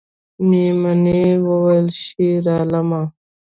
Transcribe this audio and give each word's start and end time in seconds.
میمونۍ 0.49 1.25
وویل 1.45 1.87
شیرعالمه 2.01 3.03